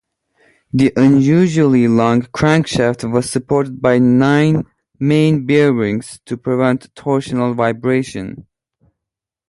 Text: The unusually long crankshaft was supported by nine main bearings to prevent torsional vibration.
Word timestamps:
The 0.73 0.91
unusually 0.97 1.87
long 1.87 2.23
crankshaft 2.23 3.07
was 3.13 3.29
supported 3.29 3.79
by 3.83 3.99
nine 3.99 4.65
main 4.99 5.45
bearings 5.45 6.19
to 6.25 6.37
prevent 6.37 6.91
torsional 6.95 7.55
vibration. 7.55 8.47